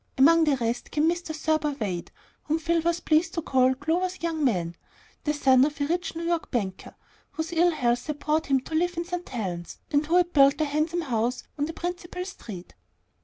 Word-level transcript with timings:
Among 0.17 0.45
the 0.45 0.57
rest 0.57 0.89
came 0.89 1.07
Mr. 1.07 1.27
Thurber 1.35 1.75
Wade, 1.79 2.09
whom 2.45 2.57
Phil 2.57 2.81
was 2.81 3.01
pleased 3.01 3.35
to 3.35 3.41
call 3.43 3.75
Clover's 3.75 4.23
young 4.23 4.43
man, 4.43 4.75
the 5.25 5.31
son 5.35 5.63
of 5.63 5.79
a 5.79 5.85
rich 5.85 6.15
New 6.15 6.23
York 6.23 6.49
banker, 6.49 6.95
whose 7.33 7.53
ill 7.53 7.69
health 7.69 8.07
had 8.07 8.17
brought 8.17 8.47
him 8.47 8.61
to 8.61 8.73
live 8.73 8.97
in 8.97 9.05
St. 9.05 9.29
Helen's, 9.29 9.77
and 9.91 10.03
who 10.07 10.15
had 10.17 10.33
built 10.33 10.59
a 10.59 10.65
handsome 10.65 11.01
house 11.01 11.43
on 11.59 11.65
the 11.65 11.73
principal 11.73 12.25
street. 12.25 12.73